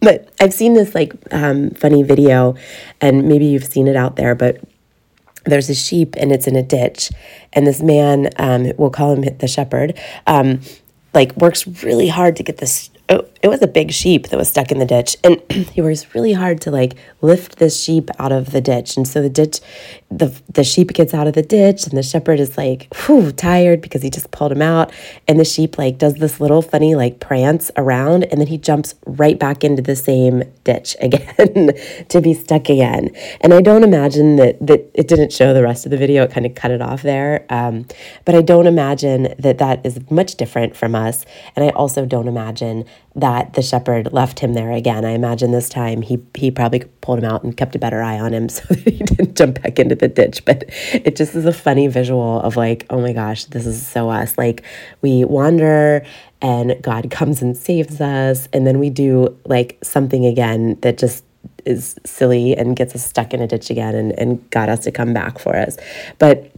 but 0.00 0.28
I've 0.40 0.52
seen 0.52 0.74
this 0.74 0.94
like 0.94 1.14
um, 1.30 1.70
funny 1.70 2.02
video, 2.02 2.56
and 3.00 3.28
maybe 3.28 3.46
you've 3.46 3.64
seen 3.64 3.86
it 3.86 3.94
out 3.94 4.16
there, 4.16 4.34
but 4.34 4.60
there's 5.44 5.70
a 5.70 5.74
sheep 5.74 6.14
and 6.16 6.32
it's 6.32 6.46
in 6.46 6.56
a 6.56 6.62
ditch 6.62 7.10
and 7.52 7.66
this 7.66 7.82
man 7.82 8.30
um, 8.36 8.72
we'll 8.76 8.90
call 8.90 9.12
him 9.14 9.38
the 9.38 9.48
shepherd 9.48 9.98
um, 10.26 10.60
like 11.14 11.36
works 11.36 11.66
really 11.82 12.08
hard 12.08 12.36
to 12.36 12.42
get 12.42 12.58
this 12.58 12.90
oh, 13.12 13.28
it 13.42 13.48
was 13.48 13.60
a 13.60 13.66
big 13.66 13.90
sheep 13.90 14.28
that 14.28 14.36
was 14.36 14.48
stuck 14.48 14.70
in 14.70 14.78
the 14.78 14.86
ditch 14.86 15.16
and 15.22 15.40
he 15.50 15.82
works 15.82 16.14
really 16.14 16.32
hard 16.32 16.60
to 16.60 16.70
like 16.70 16.94
lift 17.20 17.58
this 17.58 17.80
sheep 17.80 18.10
out 18.18 18.32
of 18.32 18.52
the 18.52 18.60
ditch 18.60 18.96
and 18.96 19.06
so 19.06 19.20
the 19.20 19.28
ditch 19.28 19.60
the 20.10 20.40
the 20.48 20.64
sheep 20.64 20.92
gets 20.92 21.12
out 21.12 21.26
of 21.26 21.34
the 21.34 21.42
ditch 21.42 21.86
and 21.86 21.96
the 21.96 22.02
shepherd 22.02 22.40
is 22.40 22.56
like 22.56 22.92
whew, 22.94 23.32
tired 23.32 23.80
because 23.80 24.02
he 24.02 24.10
just 24.10 24.30
pulled 24.30 24.52
him 24.52 24.62
out 24.62 24.92
and 25.28 25.38
the 25.38 25.44
sheep 25.44 25.78
like 25.78 25.98
does 25.98 26.14
this 26.14 26.40
little 26.40 26.62
funny 26.62 26.94
like 26.94 27.20
prance 27.20 27.70
around 27.76 28.24
and 28.24 28.40
then 28.40 28.46
he 28.46 28.58
jumps 28.58 28.94
right 29.06 29.38
back 29.38 29.64
into 29.64 29.82
the 29.82 29.96
same 29.96 30.42
ditch 30.64 30.96
again 31.00 31.72
to 32.08 32.20
be 32.20 32.34
stuck 32.34 32.68
again. 32.68 33.10
And 33.40 33.52
i 33.52 33.60
don't 33.60 33.84
imagine 33.84 34.36
that 34.36 34.64
that 34.66 34.90
it 34.94 35.08
didn't 35.08 35.32
show 35.32 35.52
the 35.52 35.62
rest 35.62 35.84
of 35.84 35.90
the 35.90 35.96
video 35.96 36.24
it 36.24 36.30
kind 36.30 36.46
of 36.46 36.54
cut 36.54 36.70
it 36.70 36.80
off 36.80 37.02
there 37.02 37.44
um, 37.50 37.86
but 38.24 38.34
i 38.34 38.42
don't 38.42 38.66
imagine 38.66 39.34
that 39.38 39.58
that 39.58 39.84
is 39.84 39.98
much 40.10 40.36
different 40.36 40.76
from 40.76 40.94
us 40.94 41.24
and 41.56 41.64
i 41.64 41.68
also 41.70 42.06
don't 42.06 42.28
imagine 42.28 42.84
that 43.14 43.52
the 43.52 43.62
shepherd 43.62 44.12
left 44.12 44.38
him 44.40 44.54
there 44.54 44.72
again. 44.72 45.04
I 45.04 45.10
imagine 45.10 45.52
this 45.52 45.68
time 45.68 46.00
he 46.00 46.18
he 46.34 46.50
probably 46.50 46.80
pulled 47.02 47.18
him 47.18 47.26
out 47.26 47.42
and 47.42 47.54
kept 47.56 47.74
a 47.74 47.78
better 47.78 48.02
eye 48.02 48.18
on 48.18 48.32
him 48.32 48.48
so 48.48 48.62
that 48.68 48.78
he 48.78 49.04
didn't 49.04 49.36
jump 49.36 49.62
back 49.62 49.78
into 49.78 49.94
the 49.94 50.08
ditch. 50.08 50.44
But 50.44 50.64
it 50.92 51.16
just 51.16 51.34
is 51.34 51.44
a 51.44 51.52
funny 51.52 51.88
visual 51.88 52.40
of 52.40 52.56
like, 52.56 52.86
oh 52.90 53.00
my 53.00 53.12
gosh, 53.12 53.44
this 53.46 53.66
is 53.66 53.86
so 53.86 54.08
us. 54.08 54.38
Like 54.38 54.64
we 55.02 55.24
wander 55.24 56.04
and 56.40 56.76
God 56.82 57.10
comes 57.10 57.40
and 57.42 57.56
saves 57.56 58.00
us, 58.00 58.48
and 58.52 58.66
then 58.66 58.78
we 58.78 58.90
do 58.90 59.38
like 59.44 59.78
something 59.82 60.26
again 60.26 60.78
that 60.80 60.98
just 60.98 61.24
is 61.64 61.96
silly 62.04 62.56
and 62.56 62.74
gets 62.74 62.94
us 62.94 63.04
stuck 63.04 63.32
in 63.32 63.40
a 63.40 63.46
ditch 63.46 63.70
again 63.70 63.94
and, 63.94 64.18
and 64.18 64.50
God 64.50 64.68
has 64.68 64.80
to 64.80 64.90
come 64.90 65.12
back 65.12 65.38
for 65.38 65.54
us. 65.56 65.76
But 66.18 66.50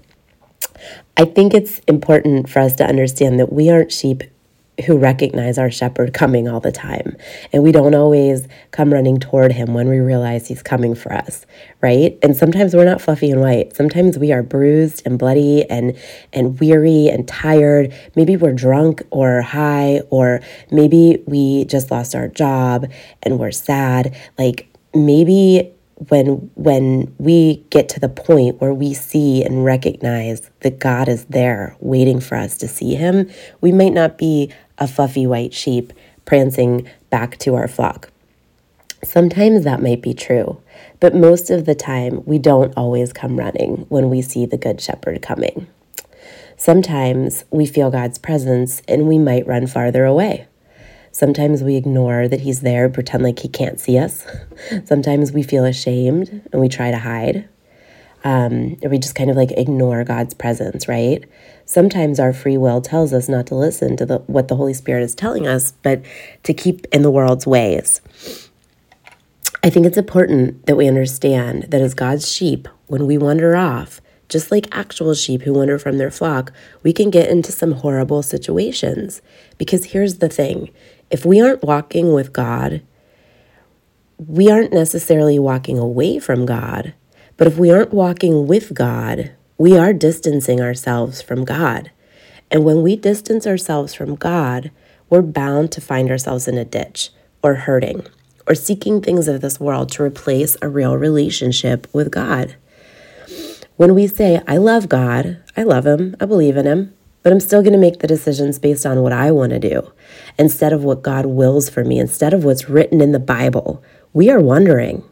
I 1.17 1.25
think 1.25 1.55
it's 1.55 1.81
important 1.81 2.49
for 2.49 2.61
us 2.61 2.75
to 2.77 2.85
understand 2.85 3.39
that 3.39 3.53
we 3.53 3.71
aren't 3.71 3.93
sheep 3.93 4.23
who 4.87 4.99
recognize 4.99 5.57
our 5.57 5.71
shepherd 5.71 6.13
coming 6.13 6.49
all 6.49 6.61
the 6.61 6.73
time. 6.73 7.17
And 7.53 7.63
we 7.63 7.73
don't 7.73 7.95
always 7.95 8.49
come 8.71 8.93
running 8.93 9.19
toward 9.19 9.53
him 9.53 9.73
when 9.73 9.89
we 9.89 9.99
realize 9.99 10.49
he's 10.49 10.63
coming 10.63 10.95
for 10.95 11.13
us, 11.13 11.47
right? 11.81 12.19
And 12.23 12.37
sometimes 12.37 12.75
we're 12.75 12.85
not 12.85 13.01
fluffy 13.01 13.31
and 13.31 13.41
white. 13.41 13.75
Sometimes 13.77 14.19
we 14.19 14.33
are 14.33 14.43
bruised 14.43 15.03
and 15.07 15.19
bloody 15.19 15.69
and 15.71 15.97
and 16.33 16.59
weary 16.59 17.09
and 17.09 17.27
tired. 17.29 17.95
Maybe 18.17 18.37
we're 18.37 18.53
drunk 18.53 19.03
or 19.11 19.43
high 19.43 20.01
or 20.11 20.41
maybe 20.71 21.23
we 21.27 21.65
just 21.67 21.91
lost 21.91 22.15
our 22.15 22.29
job 22.29 22.91
and 23.23 23.39
we're 23.39 23.53
sad. 23.53 24.17
Like 24.39 24.69
maybe 24.93 25.75
when 26.09 26.51
when 26.55 27.15
we 27.19 27.65
get 27.71 27.89
to 27.91 28.01
the 28.01 28.09
point 28.09 28.61
where 28.61 28.75
we 28.75 28.95
see 28.95 29.43
and 29.45 29.65
recognize 29.65 30.51
that 30.61 30.79
God 30.79 31.09
is 31.09 31.25
there 31.27 31.77
waiting 31.81 32.21
for 32.21 32.37
us 32.37 32.59
to 32.59 32.69
see 32.69 32.95
him, 32.95 33.31
we 33.61 33.73
might 33.73 33.93
not 33.93 34.19
be 34.19 34.53
a 34.79 34.87
fluffy 34.87 35.27
white 35.27 35.55
sheep 35.55 35.93
prancing 36.25 36.89
back 37.11 37.39
to 37.39 37.55
our 37.55 37.69
flock. 37.69 38.11
Sometimes 39.03 39.65
that 39.65 39.83
might 39.83 40.01
be 40.01 40.15
true, 40.15 40.61
but 40.99 41.15
most 41.15 41.51
of 41.51 41.67
the 41.67 41.75
time 41.75 42.25
we 42.25 42.39
don't 42.39 42.73
always 42.77 43.13
come 43.13 43.39
running 43.39 43.87
when 43.89 44.09
we 44.09 44.23
see 44.23 44.47
the 44.47 44.57
Good 44.57 44.81
Shepherd 44.81 45.21
coming. 45.21 45.67
Sometimes 46.57 47.45
we 47.51 47.67
feel 47.67 47.91
God's 47.91 48.19
presence 48.19 48.81
and 48.89 49.07
we 49.07 49.19
might 49.19 49.47
run 49.47 49.67
farther 49.67 50.05
away. 50.05 50.47
Sometimes 51.13 51.63
we 51.63 51.77
ignore 51.77 52.27
that 52.29 52.41
He's 52.41 52.61
there, 52.61 52.89
pretend 52.89 53.23
like 53.23 53.41
He 53.41 53.49
can't 53.49 53.79
see 53.79 53.99
us. 53.99 54.27
Sometimes 54.85 55.33
we 55.33 55.43
feel 55.43 55.65
ashamed 55.65 56.43
and 56.51 56.61
we 56.61 56.69
try 56.69 56.91
to 56.91 56.99
hide. 56.99 57.49
Um, 58.25 58.79
or 58.83 58.89
we 58.89 58.99
just 58.99 59.15
kind 59.15 59.29
of 59.29 59.37
like 59.37 59.53
ignore 59.53 60.03
God's 60.03 60.33
presence, 60.33 60.89
right? 60.89 61.23
Sometimes 61.67 62.19
our 62.19 62.33
free 62.33 62.57
will 62.57 62.81
tells 62.81 63.13
us 63.13 63.29
not 63.29 63.47
to 63.49 63.55
listen 63.55 63.97
to 63.99 64.07
the, 64.07 64.19
what 64.21 64.49
the 64.49 64.57
Holy 64.57 64.73
Spirit 64.75 65.03
is 65.03 65.15
telling 65.15 65.47
us, 65.47 65.73
but 65.83 66.03
to 66.45 66.55
keep 66.55 66.87
in 66.91 67.03
the 67.03 67.11
world's 67.11 67.47
ways. 67.47 68.01
I 69.63 69.71
think 69.71 69.87
it's 69.87 69.97
important 69.97 70.67
that 70.67 70.77
we 70.77 70.89
understand 70.89 71.65
that 71.69 71.81
as 71.81 71.95
God's 71.95 72.31
sheep, 72.31 72.67
when 72.87 73.07
we 73.07 73.17
wander 73.19 73.57
off, 73.57 74.01
just 74.29 74.51
like 74.51 74.75
actual 74.77 75.15
sheep 75.15 75.43
who 75.43 75.53
wander 75.53 75.79
from 75.79 75.99
their 75.99 76.11
flock, 76.11 76.53
we 76.83 76.93
can 76.93 77.11
get 77.11 77.31
into 77.31 77.53
some 77.53 77.73
horrible 77.73 78.23
situations. 78.23 79.23
Because 79.59 79.87
here's 79.87 80.19
the 80.19 80.29
thing 80.29 80.71
if 81.11 81.25
we 81.25 81.41
aren't 81.41 81.63
walking 81.63 82.13
with 82.13 82.33
God, 82.33 82.83
we 84.19 84.51
aren't 84.51 84.73
necessarily 84.73 85.39
walking 85.39 85.79
away 85.79 86.19
from 86.19 86.47
God 86.47 86.95
but 87.37 87.47
if 87.47 87.59
we 87.59 87.71
aren't 87.71 87.93
walking 87.93 88.47
with 88.47 88.75
God, 88.75 89.33
we 89.59 89.77
are 89.77 89.93
distancing 89.93 90.61
ourselves 90.61 91.23
from 91.23 91.45
God. 91.45 91.91
And 92.51 92.65
when 92.65 92.83
we 92.83 92.97
distance 92.97 93.47
ourselves 93.47 93.95
from 93.95 94.15
God, 94.15 94.71
we're 95.11 95.23
bound 95.23 95.73
to 95.73 95.81
find 95.81 96.11
ourselves 96.11 96.47
in 96.49 96.59
a 96.59 96.65
ditch 96.65 97.11
or 97.43 97.55
hurting 97.55 98.07
or 98.47 98.55
seeking 98.55 99.01
things 99.01 99.27
of 99.29 99.41
this 99.41 99.59
world 99.59 99.91
to 99.93 100.03
replace 100.03 100.57
a 100.61 100.69
real 100.69 100.97
relationship 100.97 101.87
with 101.93 102.11
God. 102.11 102.57
When 103.77 103.95
we 103.95 104.07
say, 104.07 104.41
I 104.47 104.59
love 104.59 104.89
God, 104.89 105.43
I 105.57 105.63
love 105.63 105.87
Him, 105.87 106.15
I 106.21 106.27
believe 106.27 106.57
in 106.57 106.67
Him, 106.67 106.95
but 107.23 107.33
I'm 107.33 107.41
still 107.41 107.63
going 107.63 107.73
to 107.73 107.79
make 107.79 108.01
the 108.01 108.07
decisions 108.07 108.59
based 108.59 108.87
on 108.87 109.03
what 109.03 109.13
I 109.13 109.31
want 109.31 109.51
to 109.51 109.59
do 109.59 109.91
instead 110.39 110.73
of 110.73 110.85
what 110.85 111.03
God 111.03 111.27
wills 111.27 111.69
for 111.69 111.85
me, 111.85 111.99
instead 111.99 112.35
of 112.35 112.45
what's 112.45 112.69
written 112.69 113.01
in 113.01 113.13
the 113.13 113.19
Bible, 113.19 113.83
we 114.13 114.31
are 114.31 114.41
wondering 114.41 115.03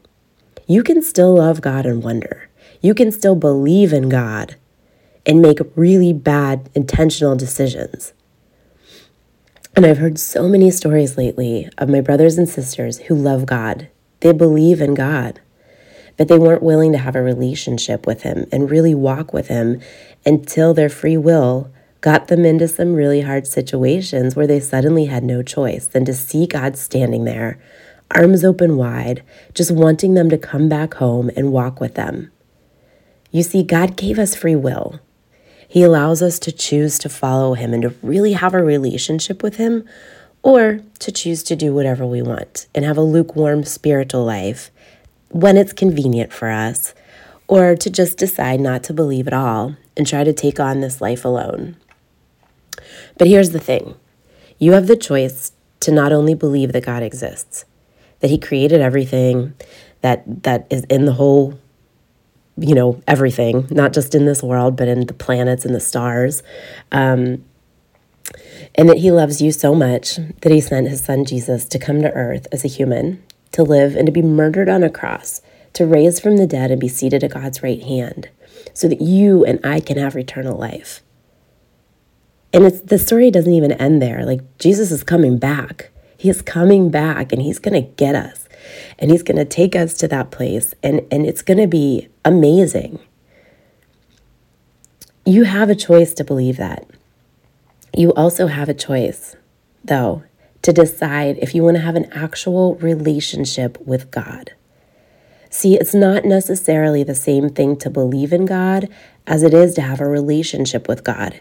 you 0.67 0.83
can 0.83 1.03
still 1.03 1.35
love 1.35 1.61
God 1.61 1.87
and 1.87 2.03
wonder. 2.03 2.49
You 2.81 2.95
can 2.95 3.13
still 3.13 3.37
believe 3.37 3.93
in 3.93 4.09
God 4.09 4.57
and 5.27 5.41
make 5.41 5.59
really 5.77 6.13
bad 6.13 6.69
intentional 6.75 7.37
decisions. 7.37 8.13
And 9.75 9.87
I've 9.87 9.99
heard 9.99 10.19
so 10.19 10.49
many 10.49 10.71
stories 10.71 11.17
lately 11.17 11.69
of 11.79 11.89
my 11.89 12.01
brothers 12.01 12.37
and 12.37 12.49
sisters 12.49 12.99
who 12.99 13.15
love 13.15 13.47
God. 13.47 13.89
They 14.21 14.33
believe 14.33 14.81
in 14.81 14.95
God, 14.95 15.41
but 16.17 16.29
they 16.29 16.39
weren't 16.39 16.63
willing 16.63 16.93
to 16.93 16.99
have 16.99 17.17
a 17.17 17.23
relationship 17.23 18.07
with 18.07 18.23
Him 18.23 18.47
and 18.53 18.71
really 18.71 18.95
walk 18.95 19.33
with 19.33 19.49
Him 19.49 19.81
until 20.27 20.75
their 20.75 20.91
free 20.91 21.17
will 21.17 21.73
got 22.03 22.29
them 22.29 22.45
into 22.45 22.69
some 22.69 22.95
really 22.95 23.23
hard 23.23 23.47
situations 23.47 24.37
where 24.37 24.47
they 24.47 24.61
suddenly 24.61 25.07
had 25.07 25.23
no 25.25 25.43
choice 25.43 25.87
than 25.87 26.05
to 26.05 26.13
see 26.13 26.47
God 26.47 26.77
standing 26.77 27.25
there 27.25 27.59
arms 28.15 28.45
open 28.45 28.77
wide, 28.77 29.23
just 29.55 29.71
wanting 29.71 30.15
them 30.15 30.31
to 30.31 30.39
come 30.39 30.69
back 30.69 30.95
home 30.95 31.31
and 31.37 31.53
walk 31.53 31.81
with 31.81 31.95
them. 31.95 32.31
You 33.31 33.43
see, 33.43 33.63
God 33.63 33.97
gave 33.97 34.19
us 34.19 34.37
free 34.37 34.57
will. 34.57 35.01
He 35.67 35.83
allows 35.83 36.21
us 36.23 36.39
to 36.41 36.53
choose 36.53 36.99
to 36.99 37.09
follow 37.09 37.55
Him 37.55 37.73
and 37.73 37.83
to 37.83 37.95
really 38.03 38.35
have 38.35 38.53
a 38.53 38.63
relationship 38.63 39.43
with 39.43 39.57
Him, 39.57 39.85
or 40.43 40.81
to 40.99 41.13
choose 41.13 41.43
to 41.45 41.57
do 41.57 41.73
whatever 41.73 42.05
we 42.05 42.21
want 42.21 42.67
and 42.75 42.85
have 42.85 42.99
a 42.99 43.03
lukewarm 43.03 43.65
spiritual 43.65 44.25
life 44.25 44.71
when 45.31 45.57
it's 45.57 45.73
convenient 45.73 46.33
for 46.33 46.51
us, 46.51 46.95
or 47.49 47.75
to 47.75 47.89
just 47.89 48.19
decide 48.19 48.61
not 48.61 48.83
to 48.85 48.93
believe 48.93 49.27
at 49.27 49.33
all 49.33 49.77
and 49.97 50.07
try 50.07 50.25
to 50.25 50.33
take 50.33 50.61
on 50.61 50.81
this 50.81 51.01
life 51.01 51.25
alone. 51.25 51.77
But 53.19 53.29
here's 53.29 53.51
the 53.51 53.61
thing 53.61 53.95
you 54.59 54.73
have 54.73 54.87
the 54.87 54.97
choice 54.97 55.53
to 55.81 55.91
not 55.91 56.13
only 56.13 56.35
believe 56.35 56.73
that 56.73 56.85
God 56.85 57.03
exists, 57.03 57.65
that 58.23 58.31
he 58.31 58.39
created 58.39 58.81
everything 58.81 59.53
that 60.01 60.43
that 60.45 60.67
is 60.71 60.85
in 60.85 61.05
the 61.05 61.13
whole 61.13 61.59
you 62.57 62.75
know 62.75 63.03
everything 63.07 63.67
not 63.71 63.93
just 63.93 64.15
in 64.15 64.25
this 64.25 64.43
world 64.43 64.77
but 64.77 64.89
in 64.89 65.07
the 65.07 65.15
planets 65.15 65.65
and 65.65 65.75
the 65.75 65.81
stars. 65.81 66.43
Um, 66.91 67.45
and 68.75 68.89
that 68.89 68.99
he 68.99 69.11
loves 69.11 69.43
you 69.43 69.53
so 69.53 69.75
much 69.75 70.17
that 70.17 70.53
he 70.53 70.61
sent 70.61 70.89
his 70.89 71.05
son 71.05 71.25
jesus 71.25 71.65
to 71.67 71.79
come 71.79 72.01
to 72.01 72.13
earth 72.13 72.47
as 72.53 72.65
a 72.65 72.69
human 72.69 73.23
to 73.51 73.63
live 73.63 73.97
and 73.97 74.07
to 74.07 74.13
be 74.13 74.23
murdered 74.23 74.69
on 74.69 74.83
a 74.83 74.89
cross 74.89 75.43
to 75.73 75.85
raise 75.85 76.21
from 76.21 76.37
the 76.37 76.47
dead 76.47 76.71
and 76.71 76.81
be 76.81 76.89
seated 76.89 77.25
at 77.25 77.33
god's 77.33 77.63
right 77.63 77.83
hand 77.83 78.31
so 78.73 78.89
that 78.89 79.01
you 79.01 79.45
and 79.45 79.59
i 79.67 79.81
can 79.81 79.99
have 79.99 80.17
eternal 80.17 80.57
life. 80.57 81.03
And 82.55 82.65
it's 82.65 82.81
the 82.81 82.99
story 82.99 83.31
doesn't 83.31 83.53
even 83.53 83.73
end 83.73 84.01
there. 84.01 84.25
Like 84.25 84.41
jesus 84.59 84.91
is 84.91 85.03
coming 85.03 85.39
back 85.39 85.91
he 86.23 86.31
is 86.31 86.41
coming 86.41 86.89
back 86.89 87.33
and 87.33 87.43
he's 87.43 87.59
going 87.59 87.75
to 87.75 87.91
get 87.97 88.15
us 88.15 88.49
and 88.97 89.11
he's 89.11 89.25
going 89.25 89.39
to 89.39 89.45
take 89.45 89.75
us 89.75 89.95
to 89.95 90.07
that 90.07 90.31
place 90.31 90.73
and, 90.81 91.05
and 91.11 91.27
it's 91.27 91.43
going 91.43 91.59
to 91.59 91.67
be 91.67 92.07
amazing. 92.25 93.01
You 95.27 95.43
have 95.43 95.69
a 95.69 95.75
choice 95.75 96.15
to 96.15 96.23
believe 96.23 96.59
that. 96.59 96.89
You 97.93 98.15
also 98.15 98.47
have 98.47 98.69
a 98.69 98.75
choice, 98.75 99.35
though, 99.83 100.23
to 100.63 100.73
decide 100.73 101.39
if 101.39 101.57
you 101.57 101.65
want 101.65 101.79
to 101.79 101.83
have 101.83 101.97
an 101.97 102.09
actual 102.13 102.77
relationship 102.77 103.77
with 103.85 104.13
God. 104.13 104.53
See, 105.51 105.75
it's 105.75 105.93
not 105.93 106.25
necessarily 106.25 107.03
the 107.03 107.17
same 107.17 107.49
thing 107.49 107.75
to 107.79 107.91
believe 107.91 108.33
in 108.33 108.47
God 108.47 108.89
as 109.27 109.43
it 109.43 109.53
is 109.53 109.75
to 109.75 109.83
have 109.83 110.01
a 110.01 110.07
relationship 110.07 110.87
with 110.87 111.03
God. 111.03 111.41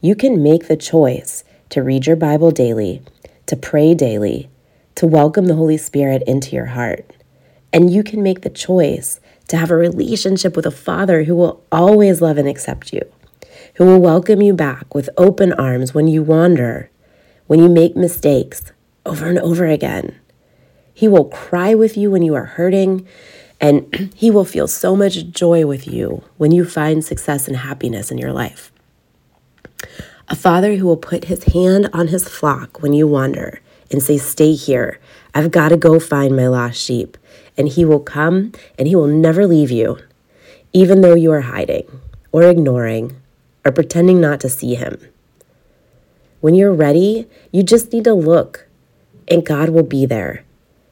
You 0.00 0.14
can 0.16 0.42
make 0.42 0.68
the 0.68 0.76
choice 0.78 1.44
to 1.68 1.82
read 1.82 2.06
your 2.06 2.16
Bible 2.16 2.50
daily 2.50 3.02
to 3.46 3.56
pray 3.56 3.94
daily, 3.94 4.50
to 4.96 5.06
welcome 5.06 5.46
the 5.46 5.54
Holy 5.54 5.76
Spirit 5.76 6.22
into 6.26 6.56
your 6.56 6.66
heart. 6.66 7.08
And 7.72 7.92
you 7.92 8.02
can 8.02 8.22
make 8.22 8.40
the 8.40 8.50
choice 8.50 9.20
to 9.48 9.56
have 9.56 9.70
a 9.70 9.76
relationship 9.76 10.56
with 10.56 10.66
a 10.66 10.70
Father 10.70 11.24
who 11.24 11.34
will 11.34 11.64
always 11.70 12.20
love 12.20 12.38
and 12.38 12.48
accept 12.48 12.92
you, 12.92 13.02
who 13.74 13.84
will 13.84 14.00
welcome 14.00 14.42
you 14.42 14.52
back 14.52 14.94
with 14.94 15.10
open 15.16 15.52
arms 15.52 15.94
when 15.94 16.08
you 16.08 16.22
wander, 16.22 16.90
when 17.46 17.60
you 17.60 17.68
make 17.68 17.94
mistakes 17.96 18.72
over 19.04 19.26
and 19.26 19.38
over 19.38 19.66
again. 19.66 20.18
He 20.92 21.06
will 21.06 21.26
cry 21.26 21.74
with 21.74 21.96
you 21.96 22.10
when 22.10 22.22
you 22.22 22.34
are 22.34 22.46
hurting, 22.46 23.06
and 23.60 24.10
He 24.14 24.30
will 24.30 24.44
feel 24.44 24.66
so 24.66 24.96
much 24.96 25.28
joy 25.30 25.66
with 25.66 25.86
you 25.86 26.24
when 26.36 26.50
you 26.50 26.64
find 26.64 27.04
success 27.04 27.46
and 27.46 27.58
happiness 27.58 28.10
in 28.10 28.18
your 28.18 28.32
life. 28.32 28.72
A 30.28 30.34
father 30.34 30.74
who 30.74 30.86
will 30.86 30.96
put 30.96 31.26
his 31.26 31.44
hand 31.44 31.88
on 31.92 32.08
his 32.08 32.28
flock 32.28 32.82
when 32.82 32.92
you 32.92 33.06
wander 33.06 33.60
and 33.92 34.02
say, 34.02 34.18
Stay 34.18 34.54
here. 34.54 34.98
I've 35.32 35.52
got 35.52 35.68
to 35.68 35.76
go 35.76 36.00
find 36.00 36.34
my 36.34 36.48
lost 36.48 36.80
sheep. 36.82 37.16
And 37.56 37.68
he 37.68 37.84
will 37.84 38.00
come 38.00 38.52
and 38.76 38.88
he 38.88 38.96
will 38.96 39.06
never 39.06 39.46
leave 39.46 39.70
you, 39.70 39.98
even 40.72 41.00
though 41.00 41.14
you 41.14 41.30
are 41.30 41.42
hiding 41.42 41.86
or 42.32 42.42
ignoring 42.42 43.14
or 43.64 43.70
pretending 43.70 44.20
not 44.20 44.40
to 44.40 44.48
see 44.48 44.74
him. 44.74 44.98
When 46.40 46.54
you're 46.54 46.74
ready, 46.74 47.28
you 47.52 47.62
just 47.62 47.92
need 47.92 48.04
to 48.04 48.12
look, 48.12 48.66
and 49.28 49.46
God 49.46 49.70
will 49.70 49.82
be 49.82 50.06
there, 50.06 50.44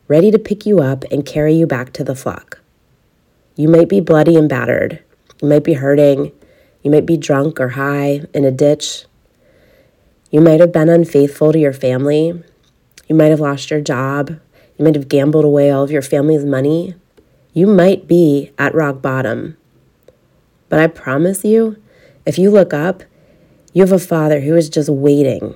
ready 0.09 0.31
to 0.31 0.38
pick 0.38 0.64
you 0.64 0.81
up 0.81 1.05
and 1.11 1.26
carry 1.26 1.55
you 1.55 1.67
back 1.67 1.93
to 1.95 2.05
the 2.05 2.14
flock. 2.14 2.61
You 3.57 3.69
might 3.69 3.88
be 3.88 4.00
bloody 4.00 4.37
and 4.37 4.49
battered. 4.49 5.03
You 5.43 5.49
might 5.49 5.64
be 5.64 5.75
hurting. 5.75 6.33
You 6.83 6.91
might 6.91 7.07
be 7.07 7.17
drunk 7.17 7.61
or 7.61 7.71
high 7.71 8.23
in 8.33 8.45
a 8.45 8.50
ditch. 8.50 9.05
You 10.35 10.41
might 10.41 10.59
have 10.59 10.73
been 10.73 10.88
unfaithful 10.88 11.53
to 11.53 11.59
your 11.61 11.73
family. 11.73 12.43
You 13.07 13.14
might 13.14 13.31
have 13.31 13.38
lost 13.38 13.71
your 13.71 13.81
job. 13.81 14.31
You 14.76 14.85
might 14.85 14.97
have 14.97 15.07
gambled 15.07 15.45
away 15.45 15.71
all 15.71 15.85
of 15.85 15.93
your 15.93 16.03
family's 16.03 16.45
money. 16.45 16.97
You 17.53 17.69
might 17.69 18.09
be 18.09 18.50
at 18.59 18.75
rock 18.75 19.00
bottom. 19.00 19.57
But 20.69 20.81
I 20.81 20.88
promise 20.88 21.45
you, 21.45 21.81
if 22.26 22.37
you 22.37 22.50
look 22.50 22.75
up, 22.75 23.05
you 23.73 23.83
have 23.83 23.93
a 23.93 23.99
father 24.00 24.41
who 24.41 24.57
is 24.57 24.69
just 24.69 24.88
waiting 24.88 25.55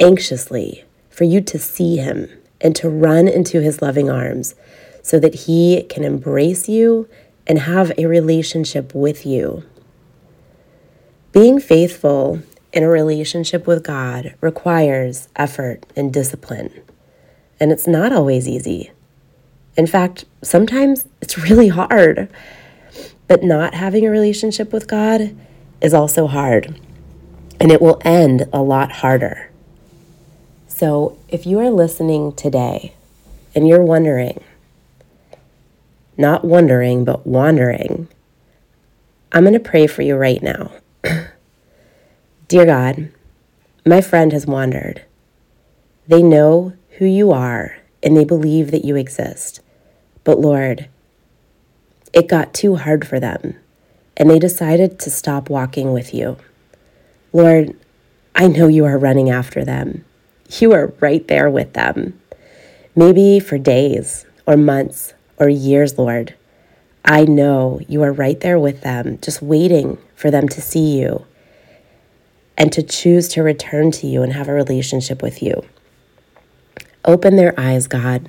anxiously 0.00 0.84
for 1.10 1.22
you 1.22 1.40
to 1.42 1.56
see 1.56 1.98
him 1.98 2.28
and 2.60 2.74
to 2.74 2.88
run 2.88 3.28
into 3.28 3.60
his 3.60 3.80
loving 3.80 4.10
arms 4.10 4.56
so 5.00 5.20
that 5.20 5.46
he 5.46 5.84
can 5.84 6.02
embrace 6.02 6.68
you 6.68 7.08
and 7.46 7.60
have 7.60 7.92
a 7.96 8.06
relationship 8.06 8.96
with 8.96 9.24
you. 9.24 9.62
Being 11.30 11.60
faithful 11.60 12.42
in 12.72 12.82
a 12.82 12.88
relationship 12.88 13.66
with 13.66 13.82
God 13.82 14.34
requires 14.40 15.28
effort 15.36 15.86
and 15.96 16.12
discipline, 16.12 16.82
and 17.58 17.72
it's 17.72 17.86
not 17.86 18.12
always 18.12 18.46
easy. 18.46 18.90
In 19.76 19.86
fact, 19.86 20.24
sometimes 20.42 21.06
it's 21.20 21.38
really 21.38 21.68
hard. 21.68 22.28
But 23.28 23.44
not 23.44 23.74
having 23.74 24.06
a 24.06 24.10
relationship 24.10 24.72
with 24.72 24.88
God 24.88 25.36
is 25.82 25.92
also 25.92 26.26
hard, 26.26 26.80
and 27.60 27.70
it 27.70 27.80
will 27.80 28.00
end 28.02 28.48
a 28.52 28.62
lot 28.62 28.90
harder. 28.90 29.50
So, 30.66 31.18
if 31.28 31.46
you 31.46 31.58
are 31.60 31.70
listening 31.70 32.32
today 32.32 32.94
and 33.54 33.68
you're 33.68 33.82
wondering, 33.82 34.42
not 36.16 36.44
wondering, 36.44 37.04
but 37.04 37.26
wandering, 37.26 38.08
I'm 39.30 39.42
going 39.42 39.52
to 39.52 39.60
pray 39.60 39.86
for 39.86 40.02
you 40.02 40.16
right 40.16 40.42
now. 40.42 40.72
Dear 42.48 42.64
God, 42.64 43.10
my 43.84 44.00
friend 44.00 44.32
has 44.32 44.46
wandered. 44.46 45.02
They 46.06 46.22
know 46.22 46.72
who 46.96 47.04
you 47.04 47.30
are 47.30 47.76
and 48.02 48.16
they 48.16 48.24
believe 48.24 48.70
that 48.70 48.86
you 48.86 48.96
exist. 48.96 49.60
But 50.24 50.40
Lord, 50.40 50.88
it 52.14 52.26
got 52.26 52.54
too 52.54 52.76
hard 52.76 53.06
for 53.06 53.20
them 53.20 53.58
and 54.16 54.30
they 54.30 54.38
decided 54.38 54.98
to 55.00 55.10
stop 55.10 55.50
walking 55.50 55.92
with 55.92 56.14
you. 56.14 56.38
Lord, 57.34 57.76
I 58.34 58.48
know 58.48 58.66
you 58.66 58.86
are 58.86 58.96
running 58.96 59.28
after 59.28 59.62
them. 59.62 60.06
You 60.58 60.72
are 60.72 60.94
right 61.00 61.28
there 61.28 61.50
with 61.50 61.74
them. 61.74 62.18
Maybe 62.96 63.40
for 63.40 63.58
days 63.58 64.24
or 64.46 64.56
months 64.56 65.12
or 65.36 65.50
years, 65.50 65.98
Lord. 65.98 66.34
I 67.04 67.26
know 67.26 67.80
you 67.86 68.02
are 68.04 68.12
right 68.12 68.40
there 68.40 68.58
with 68.58 68.80
them, 68.80 69.18
just 69.20 69.42
waiting 69.42 69.98
for 70.16 70.30
them 70.30 70.48
to 70.48 70.62
see 70.62 70.98
you 70.98 71.26
and 72.58 72.72
to 72.72 72.82
choose 72.82 73.28
to 73.28 73.42
return 73.42 73.92
to 73.92 74.06
you 74.06 74.22
and 74.22 74.32
have 74.32 74.48
a 74.48 74.52
relationship 74.52 75.22
with 75.22 75.42
you. 75.42 75.64
Open 77.04 77.36
their 77.36 77.58
eyes, 77.58 77.86
God, 77.86 78.28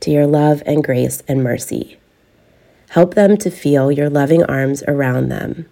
to 0.00 0.10
your 0.10 0.26
love 0.26 0.62
and 0.66 0.82
grace 0.82 1.22
and 1.28 1.42
mercy. 1.42 1.96
Help 2.90 3.14
them 3.14 3.38
to 3.38 3.50
feel 3.50 3.90
your 3.90 4.10
loving 4.10 4.42
arms 4.44 4.82
around 4.86 5.28
them 5.28 5.66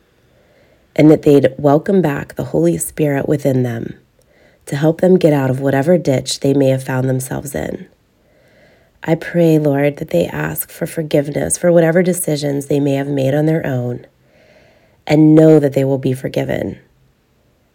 and 0.97 1.11
that 1.11 1.23
they'd 1.23 1.53
welcome 1.59 2.01
back 2.01 2.35
the 2.35 2.45
Holy 2.45 2.79
Spirit 2.79 3.29
within 3.29 3.65
them 3.65 3.99
to 4.67 4.77
help 4.77 5.01
them 5.01 5.19
get 5.19 5.33
out 5.33 5.51
of 5.51 5.61
whatever 5.61 5.99
ditch 5.99 6.41
they 6.41 6.55
may 6.55 6.69
have 6.69 6.85
found 6.85 7.09
themselves 7.09 7.55
in. 7.55 7.89
I 9.03 9.17
pray, 9.17 9.59
Lord, 9.59 9.97
that 9.97 10.11
they 10.11 10.27
ask 10.27 10.71
for 10.71 10.87
forgiveness 10.87 11.59
for 11.59 11.73
whatever 11.73 12.03
decisions 12.03 12.67
they 12.67 12.79
may 12.81 12.95
have 12.95 13.09
made 13.09 13.35
on 13.35 13.47
their 13.47 13.67
own 13.67 14.07
and 15.07 15.35
know 15.35 15.59
that 15.59 15.73
they 15.73 15.85
will 15.85 15.99
be 15.99 16.13
forgiven. 16.13 16.79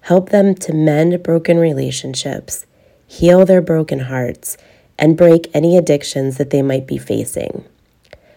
Help 0.05 0.29
them 0.29 0.53
to 0.53 0.71
mend 0.71 1.23
broken 1.23 1.57
relationships, 1.57 2.67
heal 3.07 3.43
their 3.43 3.59
broken 3.59 4.01
hearts, 4.01 4.55
and 4.99 5.17
break 5.17 5.49
any 5.51 5.75
addictions 5.75 6.37
that 6.37 6.51
they 6.51 6.61
might 6.61 6.85
be 6.85 6.99
facing. 6.99 7.65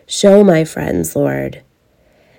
Show 0.07 0.42
my 0.42 0.64
friends, 0.64 1.14
Lord, 1.14 1.62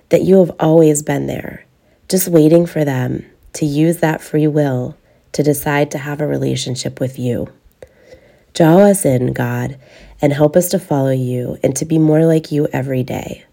that 0.08 0.22
you 0.22 0.40
have 0.40 0.50
always 0.58 1.04
been 1.04 1.28
there, 1.28 1.64
just 2.08 2.26
waiting 2.26 2.66
for 2.66 2.84
them 2.84 3.24
to 3.52 3.64
use 3.64 3.98
that 3.98 4.20
free 4.20 4.48
will 4.48 4.96
to 5.30 5.44
decide 5.44 5.92
to 5.92 5.98
have 5.98 6.20
a 6.20 6.26
relationship 6.26 6.98
with 6.98 7.16
you. 7.16 7.52
Draw 8.52 8.78
us 8.78 9.04
in, 9.04 9.32
God, 9.32 9.78
and 10.20 10.32
help 10.32 10.56
us 10.56 10.68
to 10.70 10.80
follow 10.80 11.12
you 11.12 11.56
and 11.62 11.76
to 11.76 11.84
be 11.84 11.98
more 11.98 12.26
like 12.26 12.50
you 12.50 12.66
every 12.72 13.04
day. 13.04 13.44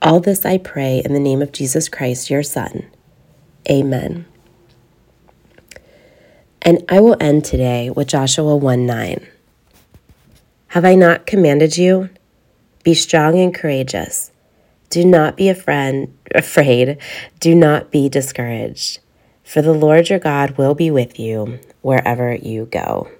All 0.00 0.20
this 0.20 0.46
I 0.46 0.58
pray 0.58 1.02
in 1.04 1.12
the 1.12 1.18
name 1.18 1.42
of 1.42 1.50
Jesus 1.50 1.88
Christ, 1.88 2.30
your 2.30 2.44
Son. 2.44 2.86
Amen. 3.68 4.26
And 6.64 6.84
I 6.88 7.00
will 7.00 7.16
end 7.18 7.44
today 7.44 7.90
with 7.90 8.06
Joshua 8.06 8.54
1 8.56 8.86
9. 8.86 9.26
Have 10.68 10.84
I 10.84 10.94
not 10.94 11.26
commanded 11.26 11.76
you? 11.76 12.08
Be 12.84 12.94
strong 12.94 13.36
and 13.36 13.52
courageous. 13.52 14.30
Do 14.88 15.04
not 15.04 15.36
be 15.36 15.52
friend, 15.54 16.16
afraid. 16.32 16.98
Do 17.40 17.56
not 17.56 17.90
be 17.90 18.08
discouraged. 18.08 19.00
For 19.42 19.60
the 19.60 19.72
Lord 19.72 20.08
your 20.08 20.20
God 20.20 20.56
will 20.56 20.76
be 20.76 20.90
with 20.90 21.18
you 21.18 21.58
wherever 21.80 22.32
you 22.32 22.66
go. 22.66 23.10